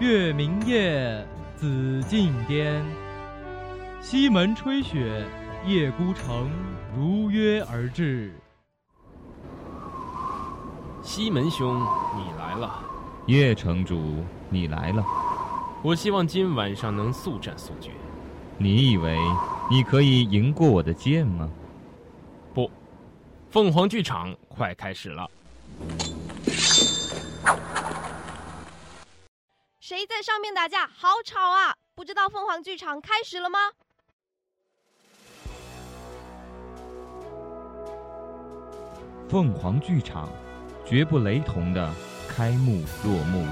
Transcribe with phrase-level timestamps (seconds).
[0.00, 2.84] 月明夜，紫禁巅。
[4.00, 5.26] 西门吹雪，
[5.66, 6.48] 夜孤城，
[6.96, 8.32] 如约而至。
[11.02, 11.84] 西门兄，
[12.16, 12.80] 你来了。
[13.26, 15.04] 叶城主，你来了。
[15.82, 17.90] 我希望今晚上能速战速决。
[18.56, 19.18] 你以为
[19.68, 21.50] 你可以赢过我的剑吗？
[22.54, 22.70] 不，
[23.50, 25.28] 凤凰剧场快开始了。
[29.88, 30.86] 谁在上面打架？
[30.86, 31.74] 好吵啊！
[31.94, 33.58] 不知道凤凰剧场开始了吗？
[39.30, 40.28] 凤凰剧场，
[40.86, 41.90] 绝不雷同的
[42.28, 43.46] 开幕落幕。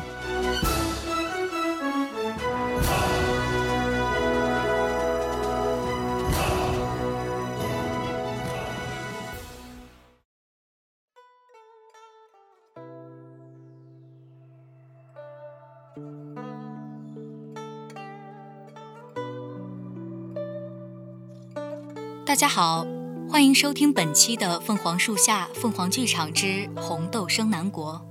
[22.36, 22.86] 大家好，
[23.30, 28.06] 欢迎收听本期的《凤凰树下凤凰剧场之红豆生南国》。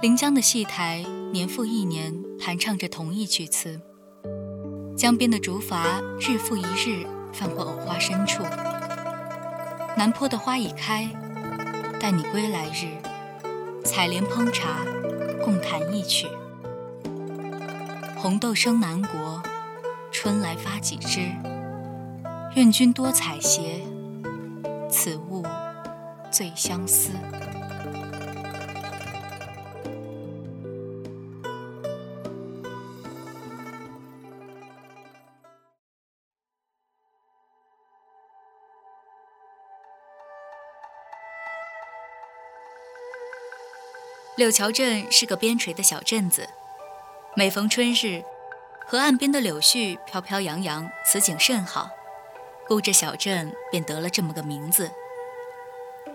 [0.00, 3.78] 临江的戏台年复一年弹唱着同一曲词，
[4.96, 8.42] 江边的竹筏日复一日翻过藕花深处。
[9.98, 11.10] 南坡的花已开，
[12.00, 12.86] 待你归来日，
[13.84, 14.78] 采莲烹茶，
[15.44, 16.26] 共弹一曲。
[18.16, 19.33] 红豆生南国。
[20.24, 21.30] 春来发几枝，
[22.54, 23.82] 愿君多采撷，
[24.88, 25.44] 此物
[26.32, 27.10] 最相思。
[44.38, 46.48] 柳桥镇是个边陲的小镇子，
[47.36, 48.24] 每逢春日。
[48.86, 51.88] 河岸边的柳絮飘飘扬扬，此景甚好，
[52.68, 54.90] 故这小镇便得了这么个名字。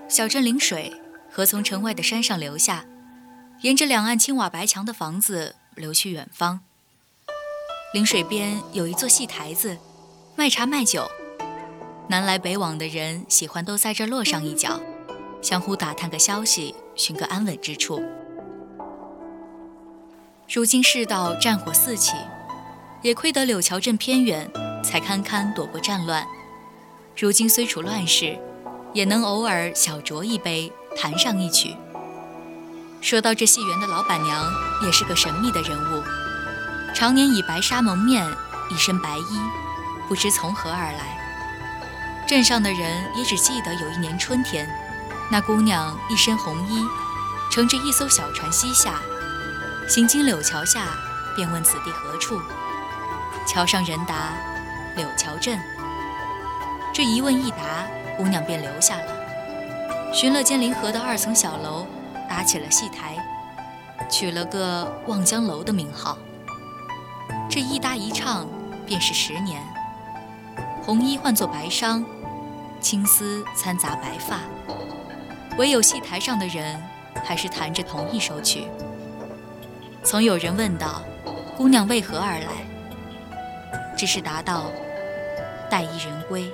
[0.08, 0.94] 小镇临水，
[1.32, 2.86] 河从城外的山上流下，
[3.62, 6.62] 沿着两岸青瓦白墙的房子流去远方。
[7.92, 9.80] 临水边有一座戏台子，
[10.36, 11.10] 卖茶卖酒，
[12.08, 14.80] 南来北往的人喜欢都在这落上一脚，
[15.42, 18.00] 相互打探个消息，寻个安稳之处。
[20.48, 22.14] 如今世道战火四起。
[23.02, 24.52] 也亏得柳桥镇偏远，
[24.84, 26.26] 才堪堪躲过战乱。
[27.18, 28.38] 如今虽处乱世，
[28.94, 31.76] 也能偶尔小酌一杯，弹上一曲。
[33.02, 34.52] 说到这戏园的老板娘，
[34.84, 36.04] 也是个神秘的人物，
[36.94, 38.30] 常年以白纱蒙面，
[38.70, 39.40] 一身白衣，
[40.10, 41.18] 不知从何而来。
[42.28, 44.70] 镇上的人也只记得有一年春天，
[45.32, 46.86] 那姑娘一身红衣，
[47.50, 49.00] 乘着一艘小船西下，
[49.88, 50.90] 行经柳桥下，
[51.36, 52.42] 便问此地何处。
[53.50, 54.36] 桥上人答
[54.96, 55.60] ：“柳桥镇。”
[56.94, 61.88] 这一问一答，姑娘便留下了，寻了间临河的二层小楼，
[62.30, 63.18] 搭起了戏台，
[64.08, 66.16] 取了个望江楼的名号。
[67.50, 68.46] 这一搭一唱，
[68.86, 69.60] 便是十年。
[70.84, 72.06] 红衣换作白裳，
[72.80, 74.42] 青丝掺杂白发，
[75.58, 76.80] 唯有戏台上的人，
[77.26, 78.68] 还是弹着同一首曲。
[80.04, 81.02] 曾有人问道
[81.58, 82.46] ：“姑娘为何而来？”
[84.00, 84.72] 只是达到
[85.70, 86.50] 待一人归。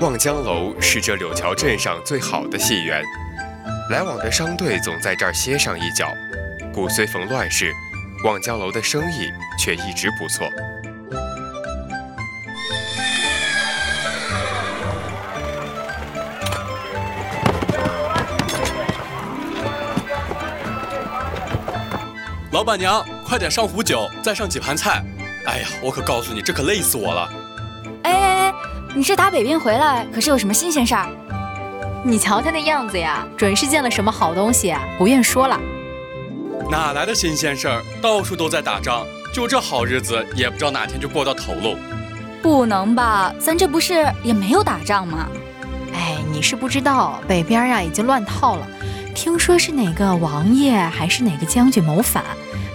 [0.00, 3.04] 望江楼是这柳桥镇上最好的戏园，
[3.90, 6.08] 来往的商队总在这儿歇上一脚，
[6.72, 7.70] 故虽逢乱世。
[8.24, 10.48] 望江楼的生意却一直不错。
[22.52, 25.02] 老板娘，快点上壶酒，再上几盘菜。
[25.46, 27.28] 哎呀，我可告诉你，这可累死我了。
[28.04, 28.54] 哎哎哎，
[28.94, 31.08] 你这打北边回来，可是有什么新鲜事儿？
[32.04, 35.58] 你瞧他那样子呀，准是见了什么好东西，不愿说了。
[36.72, 37.82] 哪来的新鲜事儿？
[38.00, 41.76] 到处都在打仗，就这好日子，也不知道哪天就过到头喽。
[42.40, 43.30] 不能吧？
[43.38, 45.28] 咱这不是也没有打仗吗？
[45.92, 48.66] 哎，你是不知道，北边呀已经乱套了。
[49.14, 52.24] 听说是哪个王爷还是哪个将军谋反，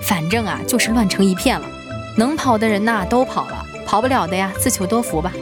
[0.04, 1.68] 反正啊就是乱成一片了。
[2.16, 5.34] 能跑的人呐都跑了，跑不了的呀自求多福吧。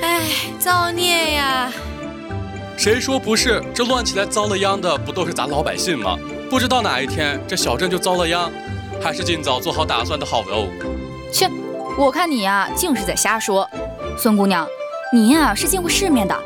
[0.00, 0.22] 哎，
[0.58, 1.70] 造孽呀！
[2.78, 3.62] 谁说不是？
[3.74, 6.16] 这乱起来遭了殃的不都是咱老百姓吗？
[6.50, 8.50] 不知道哪一天这小镇就遭了殃，
[9.00, 10.68] 还是尽早做好打算的好哦。
[11.32, 11.48] 切，
[11.96, 13.70] 我看你呀，净是在瞎说。
[14.18, 14.66] 孙姑娘，
[15.12, 16.36] 您呀是见过世面的，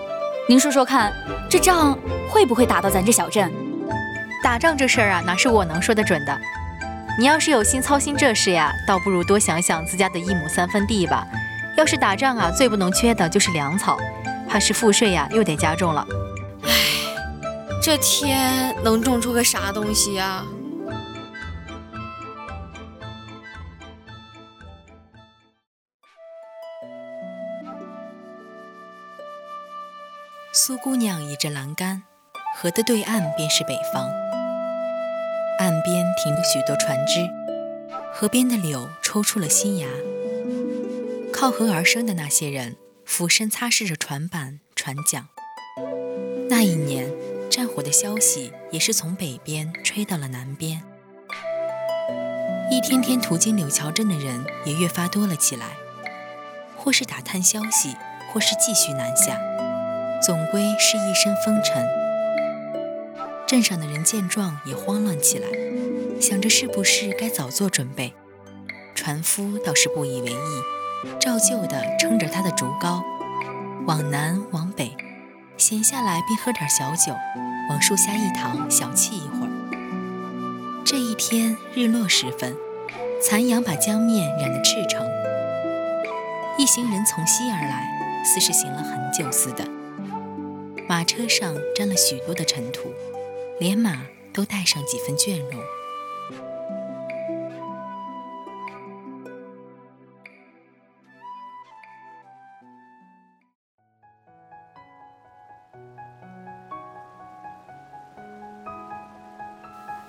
[0.46, 1.10] 您说说看，
[1.48, 1.98] 这仗
[2.28, 3.50] 会不会打到咱这小镇？
[4.42, 6.38] 打仗这事儿啊，哪是我能说得准的？
[7.18, 11.26] 你要是有心操心这事呀，倒不如多想想自家的一亩三分地吧。
[11.78, 13.96] 要是打仗啊，最不能缺的就是粮草，
[14.46, 16.06] 怕是赋税呀又得加重了。
[17.84, 20.42] 这天能种出个啥东西呀？
[30.50, 32.04] 苏姑娘倚着栏杆，
[32.56, 34.08] 河的对岸便是北方。
[35.58, 37.28] 岸边停着许多船只，
[38.14, 39.86] 河边的柳抽出了新芽。
[41.30, 45.28] 靠河而生的那些人，俯身擦拭着船板、船桨。
[46.48, 47.10] 那一年，
[47.50, 50.82] 战火的消息也是从北边吹到了南边。
[52.70, 55.66] 一天天途经柳桥镇的人也越发多了起来，
[56.76, 57.94] 或是打探消息，
[58.32, 59.38] 或是继续南下，
[60.20, 61.86] 总归是一身风尘。
[63.46, 65.48] 镇上的人见状也慌乱起来，
[66.20, 68.14] 想着是不是该早做准备。
[68.94, 73.02] 船夫倒是不以为意，照旧的撑着他的竹篙，
[73.86, 74.96] 往南往北，
[75.56, 77.14] 闲下来便喝点小酒，
[77.70, 80.82] 往树下一躺，小憩一会儿。
[80.84, 82.54] 这一天日落时分，
[83.22, 85.06] 残阳把江面染得赤橙。
[86.58, 87.88] 一行人从西而来，
[88.24, 89.64] 似是行了很久似的。
[90.88, 92.92] 马车上沾了许多的尘土，
[93.58, 94.02] 连马
[94.32, 95.60] 都带上几分倦容。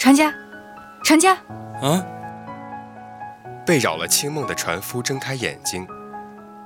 [0.05, 0.31] 船家，
[1.03, 1.33] 船家，
[1.81, 2.05] 啊！
[3.65, 5.87] 被扰了清梦的船夫睁开眼睛，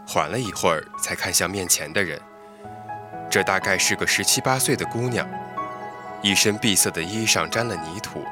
[0.05, 2.19] 缓了一会儿，才看向面前的人。
[3.29, 5.25] 这大概是个十七八岁的姑娘，
[6.21, 8.25] 一身碧色的衣裳沾了泥土，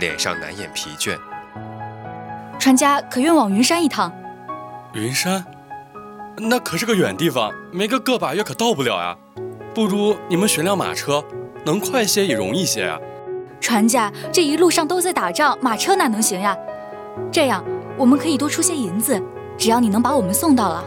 [0.00, 1.16] 脸上难掩疲倦。
[2.58, 4.12] 船家可愿往云山一趟？
[4.94, 5.44] 云山，
[6.36, 9.16] 那可是个远地方，没个个把月可到不了呀。
[9.72, 11.24] 不如你们选辆马车，
[11.64, 12.98] 能快些也容易些呀。
[13.60, 16.56] 船家，这一路上都在打仗，马车哪能行呀？
[17.30, 17.62] 这样，
[17.96, 19.22] 我们可以多出些银子，
[19.58, 20.84] 只要你能把我们送到了。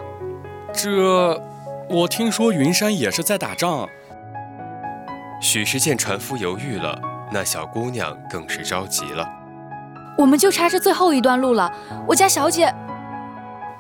[0.73, 1.41] 这，
[1.89, 3.87] 我听说云山也是在打仗。
[5.39, 6.99] 许是见船夫犹豫了，
[7.31, 9.29] 那小姑娘更是着急了。
[10.17, 11.71] 我们就差这最后一段路了，
[12.07, 12.73] 我家小姐。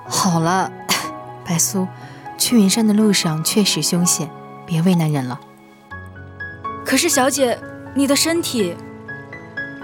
[0.07, 0.71] 好了，
[1.47, 1.87] 白苏，
[2.37, 4.29] 去云山的路上确实凶险，
[4.65, 5.39] 别为难人了。
[6.85, 7.57] 可是小姐，
[7.95, 8.75] 你的身体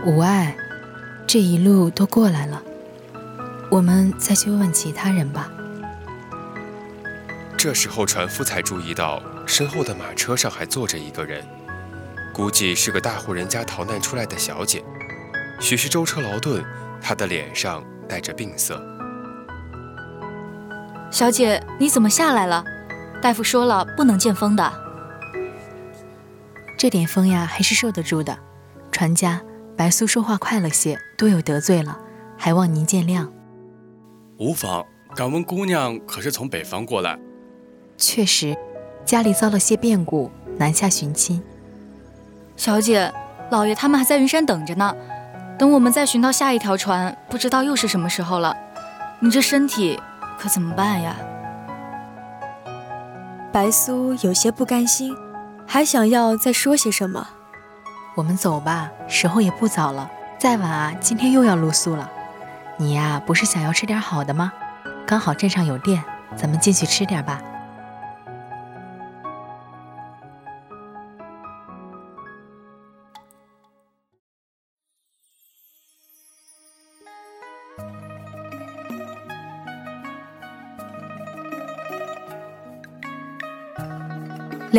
[0.03, 0.55] 无碍，
[1.27, 2.59] 这一路都过来了，
[3.69, 5.51] 我们再去问问其他人吧。
[7.55, 11.45] 这时候，船夫才注意到身后的马车上还坐着一个人，
[12.33, 14.83] 估计是个大户人家逃难出来的小姐。
[15.59, 16.63] 许是舟车劳顿，
[16.99, 18.81] 她的脸上带着病色。
[21.11, 22.63] 小姐，你怎么下来了？
[23.21, 24.88] 大夫说了，不能见风的。
[26.79, 28.39] 这点风呀，还是受得住的。
[28.89, 29.41] 船家，
[29.75, 31.99] 白苏说话快了些，多有得罪了，
[32.37, 33.27] 还望您见谅。
[34.37, 34.85] 无妨。
[35.13, 37.19] 敢问姑娘可是从北方过来？
[37.97, 38.55] 确实，
[39.03, 41.43] 家里遭了些变故，南下寻亲。
[42.55, 43.11] 小姐，
[43.49, 44.95] 老爷他们还在云山等着呢。
[45.57, 48.55] 等我们再寻到下一条船，不知道又是什么时候了。
[49.19, 49.99] 你这身体
[50.39, 51.17] 可怎么办呀？
[53.51, 55.13] 白苏有些不甘心，
[55.71, 57.27] 还想要再说些什么。
[58.15, 60.09] 我们走吧，时候也不早了。
[60.39, 62.09] 再晚啊，今天又要露宿了。
[62.77, 64.51] 你呀，不是想要吃点好的吗？
[65.05, 66.03] 刚好镇上有店，
[66.35, 67.39] 咱们进去吃点吧。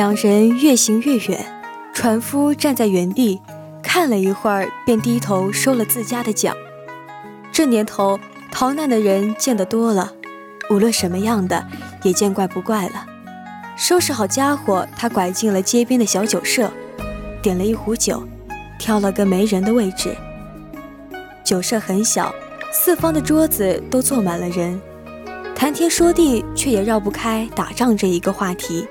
[0.01, 1.45] 两人越行越远，
[1.93, 3.39] 船夫站在原地
[3.83, 6.57] 看了一会儿，便低头收了自家的桨。
[7.53, 8.19] 这年头
[8.51, 10.11] 逃难的人见得多了，
[10.71, 11.67] 无论什么样的
[12.03, 13.05] 也见怪不怪了。
[13.77, 16.73] 收拾好家伙，他拐进了街边的小酒社，
[17.43, 18.27] 点了一壶酒，
[18.79, 20.17] 挑了个没人的位置。
[21.45, 22.35] 酒社很小，
[22.73, 24.81] 四方的桌子都坐满了人，
[25.55, 28.89] 谈天说地，却也绕不开打仗这一个话题。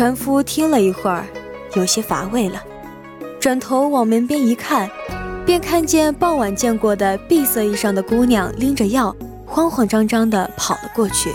[0.00, 1.26] 船夫听了一会儿，
[1.74, 2.58] 有些乏味了，
[3.38, 4.90] 转头往门边一看，
[5.44, 9.14] 便看见傍晚见过的碧色衣裳的姑娘拎着药，
[9.44, 11.34] 慌慌张张地跑了过去。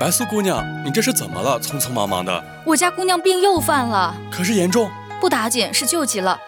[0.00, 1.60] 白素姑娘，你这是怎么了？
[1.60, 2.42] 匆匆忙忙的。
[2.64, 4.90] 我家姑娘病又犯了，可是严重？
[5.20, 6.40] 不打紧，是救急了。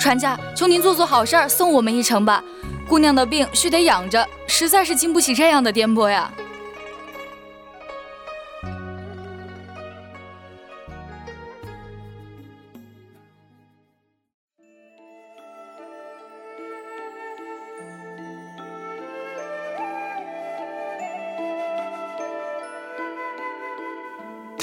[0.00, 2.42] 船家，求您做做好事儿，送我们一程吧。
[2.88, 6.28] 姑娘的病须得养着，实在是经不起这样的颠簸呀。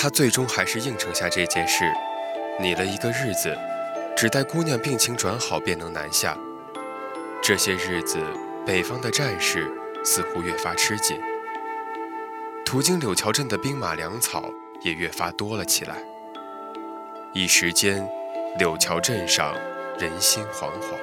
[0.02, 1.86] 他最终还是应承下这件事，
[2.60, 3.56] 拟了一个日子，
[4.18, 6.36] 只待姑娘病情转好便能南下。
[7.40, 8.18] 这些日子，
[8.66, 9.72] 北方的战事
[10.04, 11.22] 似乎越发吃紧，
[12.66, 15.98] 途经柳桥镇的兵马粮草也越发多了起来。
[17.32, 18.04] 一时间，
[18.58, 19.54] 柳桥镇上
[20.00, 20.98] 人心惶惶。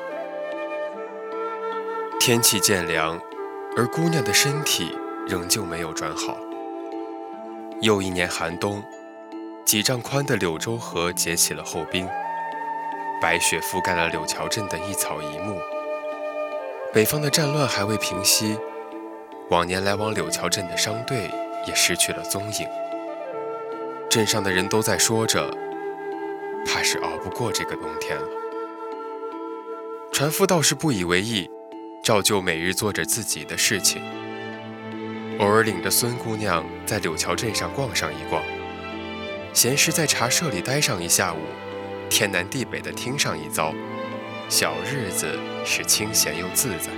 [2.18, 3.16] 天气渐凉，
[3.76, 6.36] 而姑娘的身体仍旧没有转好。
[7.80, 8.82] 又一年寒冬，
[9.64, 12.08] 几丈宽的柳州河结起了厚冰，
[13.22, 15.56] 白雪覆盖了柳桥镇的一草一木。
[16.92, 18.58] 北方的战乱还未平息，
[19.50, 21.30] 往年来往柳桥镇的商队
[21.68, 22.66] 也失去了踪影。
[24.10, 25.48] 镇上的人都在说着，
[26.66, 28.26] 怕是熬不过这个冬天了。
[30.10, 31.48] 船夫倒是不以为意，
[32.02, 34.02] 照旧每日做着自己的事情。
[35.38, 38.42] 偶尔领着孙姑娘在柳桥镇上逛上一逛，
[39.52, 41.38] 闲时在茶社里待上一下午，
[42.10, 43.72] 天南地北的听上一遭，
[44.48, 46.90] 小日子是清闲又自在。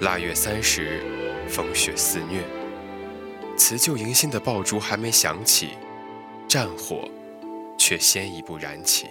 [0.00, 1.02] 腊月三十，
[1.48, 2.42] 风雪肆虐，
[3.56, 5.78] 辞旧迎新的爆竹还没响起，
[6.46, 7.08] 战火
[7.78, 9.06] 却先一步燃起。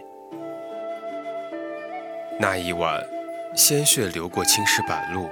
[2.39, 3.03] 那一晚，
[3.55, 5.27] 鲜血流过青石板路。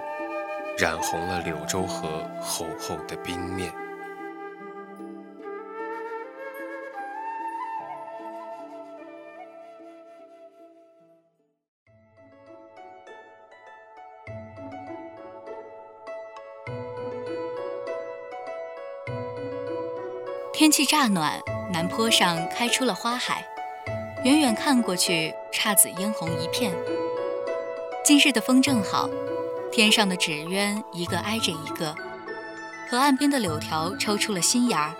[0.77, 3.73] 染红了柳州河厚厚的冰面。
[20.51, 21.39] 天气乍暖，
[21.71, 23.45] 南坡上开出了花海，
[24.25, 26.73] 远远看过去，姹紫嫣红一片。
[28.03, 29.09] 今日的风正好。
[29.75, 31.93] 天上的纸鸢一个挨着一个，
[32.89, 34.95] 河岸边的柳条抽出了新芽，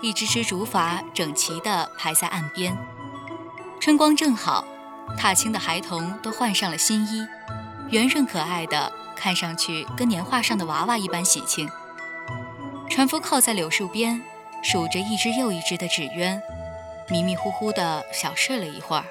[0.00, 2.74] 一只只竹筏整齐地排在岸边。
[3.78, 4.64] 春光正好，
[5.18, 7.26] 踏青的孩童都换上了新衣，
[7.90, 11.68] 圆润可爱的，看上去跟年画上的娃娃一般喜庆。
[12.88, 14.22] 船夫靠在柳树边，
[14.62, 16.40] 数着一只又一只的纸鸢，
[17.10, 19.04] 迷迷糊糊的小睡了一会儿。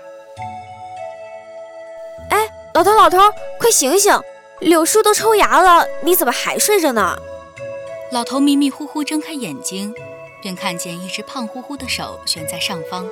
[2.32, 2.40] 哎，
[2.74, 3.20] 老头老头，
[3.60, 4.12] 快醒醒！
[4.62, 7.18] 柳树都抽芽了，你怎么还睡着呢？
[8.12, 9.94] 老头迷迷糊糊睁开眼睛，
[10.42, 13.06] 便看见一只胖乎乎的手悬在上方。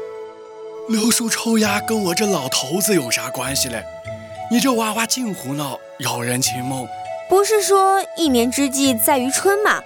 [0.87, 3.83] 柳树抽芽跟我这老头子有啥关系嘞？
[4.51, 6.87] 你这娃娃净胡闹，扰人清梦。
[7.29, 9.81] 不是说一年之计在于春吗？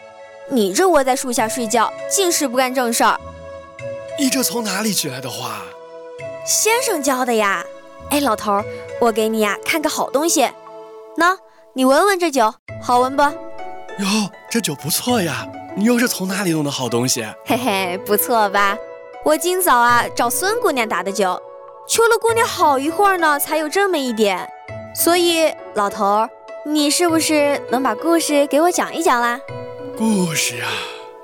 [0.49, 3.19] 你这窝在树下睡觉，尽是不干正事儿。
[4.19, 5.63] 你这从哪里学来的话？
[6.45, 7.65] 先生教的呀。
[8.09, 8.63] 哎，老头，
[9.01, 10.49] 我给你呀看个好东西，
[11.17, 11.37] 喏。
[11.77, 13.21] 你闻闻这酒，好闻不？
[13.21, 15.47] 哟，这酒不错呀！
[15.75, 17.23] 你又是从哪里弄的好东西？
[17.45, 18.75] 嘿嘿，不错吧？
[19.23, 21.39] 我今早啊找孙姑娘打的酒，
[21.87, 24.49] 求了姑娘好一会儿呢，才有这么一点。
[24.95, 26.29] 所以老头儿，
[26.65, 29.39] 你是不是能把故事给我讲一讲啦？
[29.95, 30.71] 故事啊，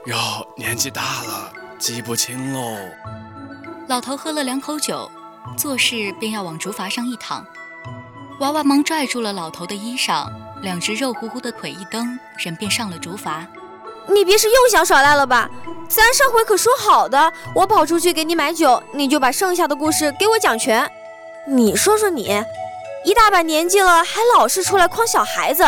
[0.05, 0.15] 哟，
[0.55, 2.77] 年纪大了，记不清喽。
[3.87, 5.09] 老头喝了两口酒，
[5.57, 7.43] 做事便要往竹筏上一躺。
[8.39, 10.27] 娃娃忙拽住了老头的衣裳，
[10.63, 13.45] 两只肉乎乎的腿一蹬，人便上了竹筏。
[14.07, 15.49] 你别是又想耍赖了吧？
[15.89, 20.89] 咱上回可说好的，我跑出去给你买酒，你就把剩下的故事给我讲全。
[21.45, 22.41] 你说说你，
[23.03, 25.65] 一大把年纪了，还老是出来诓小孩子，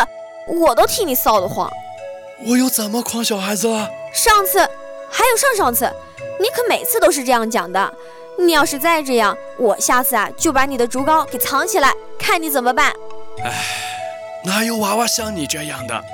[0.48, 1.70] 我都替你臊得慌。
[2.46, 3.88] 我又怎么诓小孩子了？
[4.14, 4.58] 上次，
[5.10, 5.90] 还有上上次，
[6.40, 7.92] 你可每次都是这样讲的。
[8.38, 12.92] 你要是再这样，我下次啊就把你的竹篙给藏起来，看你怎么办。
[13.42, 13.52] 哎，
[14.46, 16.04] 哪有娃娃像你这样的，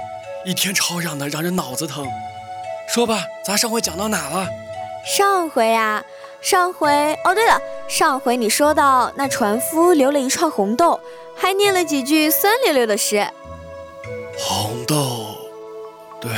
[0.46, 2.08] 一天吵嚷的让人脑子疼。
[2.88, 4.48] 说吧，咱上回讲到哪了？
[5.04, 6.02] 上回啊，
[6.40, 10.98] 上回哦，对了，上回你说到那船夫留了一串红豆，
[11.36, 13.28] 还念了几句酸溜溜的诗。
[14.38, 15.36] 红豆，
[16.18, 16.30] 对，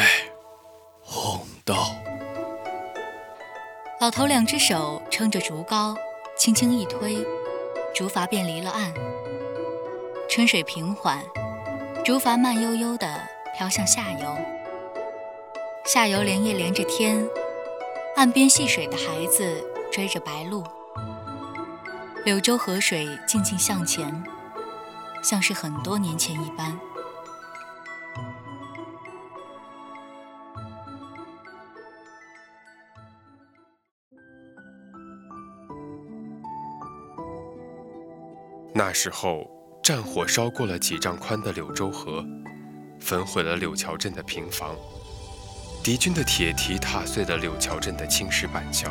[1.00, 1.76] 红豆。
[4.00, 5.96] 老头两只手撑着竹篙，
[6.36, 7.24] 轻轻一推，
[7.94, 8.92] 竹筏便离了岸。
[10.28, 11.22] 春水平缓，
[12.04, 13.06] 竹筏慢悠悠地
[13.56, 14.36] 飘向下游。
[15.86, 17.26] 下游连夜连着天，
[18.14, 20.62] 岸边戏水的孩子追着白鹭。
[22.26, 24.22] 柳州河水静静向前，
[25.22, 26.78] 像是很多年前一般。
[38.74, 39.48] 那时候，
[39.84, 42.24] 战火烧过了几丈宽的柳州河，
[42.98, 44.74] 焚毁了柳桥镇的平房。
[45.82, 48.90] 敌军的铁蹄踏碎了柳桥镇的青石板桥。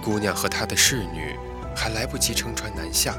[0.00, 1.34] 姑娘和她的侍女
[1.74, 3.18] 还来不及乘船南下，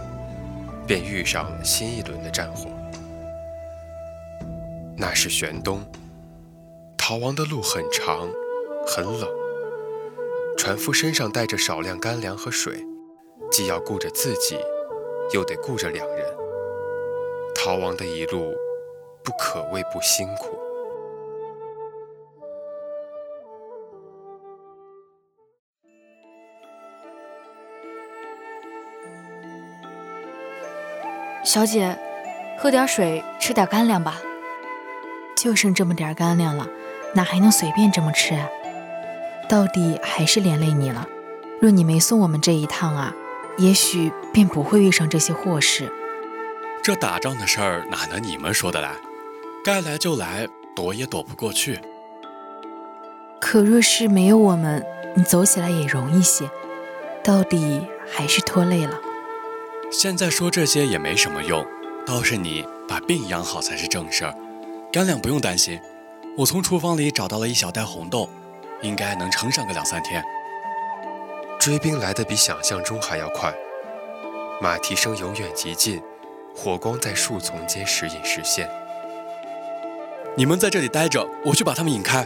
[0.88, 2.70] 便遇上新一轮的战火。
[4.96, 5.84] 那是玄冬，
[6.98, 8.30] 逃亡的路很长，
[8.88, 9.30] 很冷。
[10.58, 12.82] 船夫身上带着少量干粮和水，
[13.52, 14.58] 既要顾着自己。
[15.34, 16.26] 又得顾着两人，
[17.56, 18.54] 逃亡的一路
[19.24, 20.58] 不可谓不辛苦。
[31.44, 31.98] 小姐，
[32.58, 34.22] 喝点水，吃点干粮吧。
[35.36, 36.68] 就剩这么点干粮了，
[37.14, 38.50] 哪还能随便这么吃啊？
[39.48, 41.08] 到底还是连累你了。
[41.62, 43.14] 若你没送我们这一趟啊。
[43.58, 45.92] 也许便不会遇上这些祸事。
[46.84, 48.96] 这打仗的事儿哪能你们说得来？
[49.66, 51.80] 该来就来，躲也躲不过去。
[53.42, 54.86] 可若是没有我们，
[55.16, 56.50] 你走起来也容易些。
[57.24, 58.98] 到底还是拖累了。
[59.92, 61.66] 现在说这些也没什么用，
[62.06, 64.34] 倒是你把病养好才是正事儿。
[64.94, 65.78] 干粮不用担心，
[66.38, 68.30] 我从厨房里找到了一小袋红豆，
[68.82, 70.24] 应该能撑上个两三天。
[71.68, 73.54] 追兵来的比想象中还要快，
[74.62, 76.02] 马蹄声由远及近，
[76.56, 78.70] 火光在树丛间时隐时现。
[80.38, 82.26] 你们在这里待着，我去把他们引开。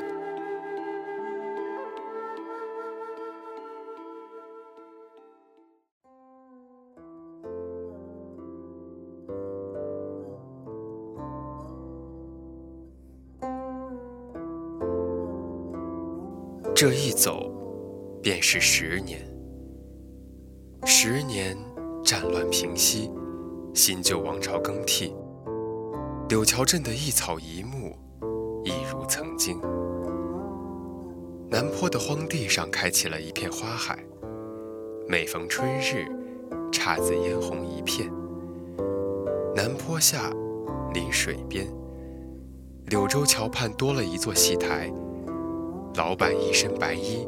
[16.75, 17.51] 这一走，
[18.21, 19.30] 便是十年。
[20.83, 21.55] 十年，
[22.03, 23.11] 战乱平息，
[23.73, 25.13] 新旧王朝更替，
[26.27, 27.95] 柳桥镇的一草一木，
[28.63, 29.61] 一如曾经。
[31.51, 34.03] 南坡的荒地上开启了一片花海，
[35.07, 36.07] 每逢春日，
[36.71, 38.11] 姹紫嫣红一片。
[39.55, 40.31] 南坡下，
[40.95, 41.67] 临水边，
[42.87, 44.91] 柳州桥畔多了一座戏台，
[45.95, 47.27] 老板一身白衣，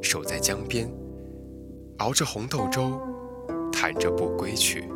[0.00, 0.90] 守在江边。
[1.98, 3.00] 熬着红豆粥，
[3.72, 4.88] 弹着不归曲。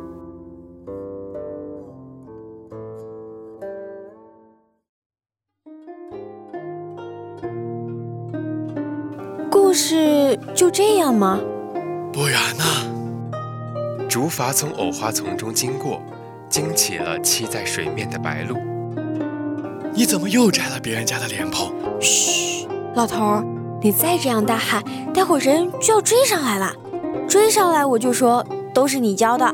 [9.49, 11.39] 故事就这样吗？
[12.11, 12.63] 不然呢？
[14.09, 16.01] 竹筏从藕花丛中经过，
[16.49, 18.57] 惊起了栖在水面的白鹭。
[19.93, 21.71] 你怎么又摘了别人家的莲蓬？
[22.01, 23.45] 嘘，老头儿，
[23.81, 24.83] 你再这样大喊，
[25.13, 26.73] 待会儿人就要追上来了。
[27.29, 29.53] 追上来我就说都是你教的，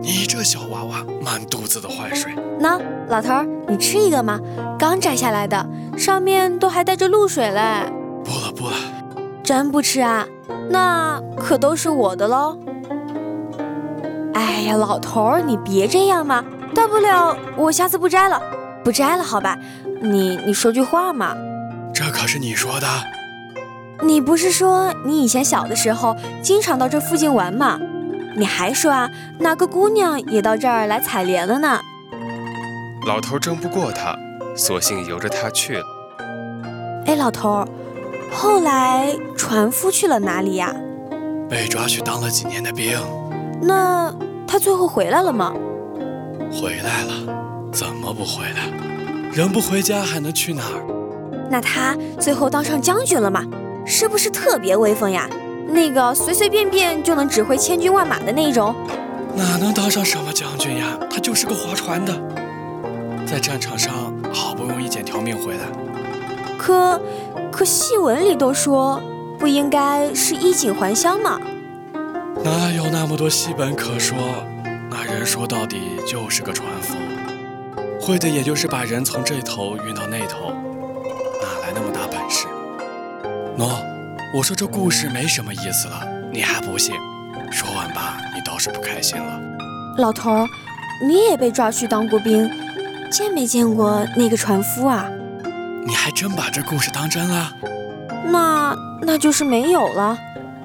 [0.00, 2.32] 你这小娃娃满肚子的坏水。
[2.58, 4.40] 那老头儿，你吃一个吗？
[4.78, 7.92] 刚摘下来的，上面都还带着露水嘞。
[8.24, 8.74] 不了不了，
[9.44, 10.26] 真不吃啊？
[10.70, 12.56] 那可都是我的喽。
[14.32, 16.42] 哎呀，老头儿，你别这样嘛，
[16.74, 18.40] 大不了我下次不摘了，
[18.82, 19.58] 不摘了好吧？
[20.00, 21.36] 你你说句话嘛。
[21.92, 22.86] 这可是你说的。
[24.02, 27.78] 你不是说你以前小的时候经常到这附近玩吗？
[28.36, 31.80] 你还说啊，哪个姑娘也到这儿来采莲了呢？
[33.06, 34.16] 老头争不过他，
[34.56, 35.84] 索性由着他去了。
[37.06, 37.64] 哎，老头，
[38.32, 40.74] 后来船夫去了哪里呀？
[41.48, 42.98] 被抓去当了几年的兵。
[43.60, 44.14] 那
[44.46, 45.52] 他最后回来了吗？
[46.52, 48.70] 回来了，怎么不回来？
[49.32, 50.84] 人不回家还能去哪儿？
[51.50, 53.44] 那他最后当上将军了吗？
[53.90, 55.28] 是不是特别威风呀？
[55.66, 58.72] 那个随随便便就能指挥千军万马的那种？
[59.34, 60.96] 哪能当上什么将军呀？
[61.10, 62.14] 他就是个划船的，
[63.26, 65.64] 在战场上好不容易捡条命回来。
[66.56, 67.02] 可
[67.50, 69.02] 可戏文里都说，
[69.40, 71.40] 不应该是衣锦还乡吗？
[72.44, 74.16] 哪有那么多戏本可说？
[74.88, 76.94] 那人说到底就是个船夫，
[78.00, 80.52] 会的也就是把人从这头运到那头？
[83.60, 83.84] 喏，
[84.32, 86.94] 我说这故事没什么意思了，你还不信？
[87.50, 89.38] 说完吧，你倒是不开心了。
[89.98, 90.46] 老头，
[91.06, 92.50] 你也被抓去当过兵，
[93.10, 95.10] 见没见过那个船夫啊？
[95.86, 97.52] 你还真把这故事当真了？
[98.24, 100.16] 那那就是没有了。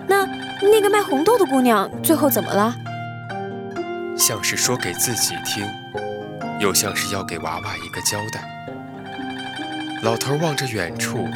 [0.08, 0.26] 那
[0.62, 2.74] 那个卖红豆的姑娘最后怎么了？
[4.18, 5.68] 像是说给自己听，
[6.62, 8.50] 又像是要给娃娃一个交代。
[10.02, 11.28] 老头望着远处，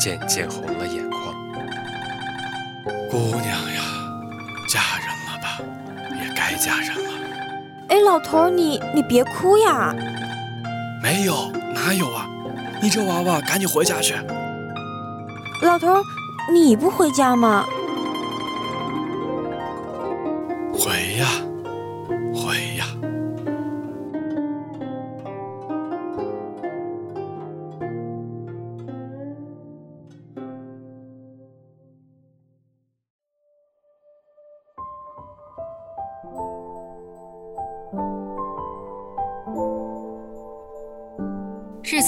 [0.00, 1.34] 渐渐红了眼眶。
[3.10, 3.82] 姑娘呀，
[4.66, 5.60] 嫁人了吧，
[6.18, 7.10] 也该嫁人了。
[7.90, 9.94] 哎，老头，你你别哭呀。
[11.02, 12.26] 没有，哪有啊？
[12.80, 14.14] 你这娃娃，赶紧回家去。
[15.60, 16.02] 老头，
[16.50, 17.66] 你不回家吗？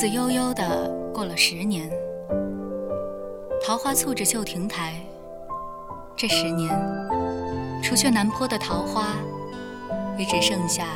[0.02, 1.88] 日子悠悠的过了十年，
[3.64, 5.00] 桃花簇着旧亭台。
[6.16, 6.76] 这十年，
[7.80, 9.14] 除却南坡的桃花，
[10.18, 10.88] 也只剩下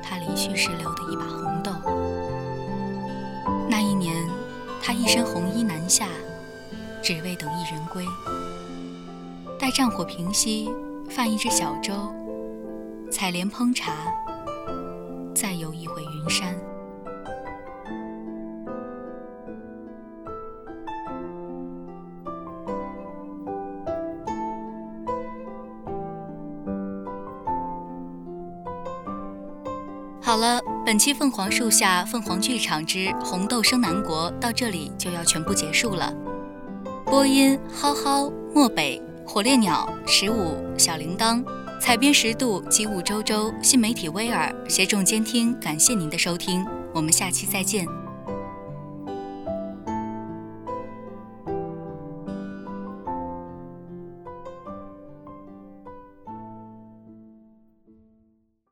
[0.00, 1.72] 他离去时留的一把红豆。
[3.68, 4.14] 那一年，
[4.80, 6.06] 他一身红衣南下，
[7.02, 8.06] 只为等一人归。
[9.58, 10.70] 待战火平息，
[11.10, 11.92] 泛一只小舟，
[13.10, 13.92] 采莲烹茶，
[15.34, 16.54] 再游一回云山。
[30.38, 36.14] 好了，本期凤凰树下凤凰剧场之红豆生南国到这里就要全部结束了。
[37.04, 41.44] 播音：蒿蒿、漠北、火烈鸟、十五、小铃铛，
[41.80, 47.84] 采编：十度、及五周周，新媒体威尔协众监听，感谢您的收听，我们下期再见。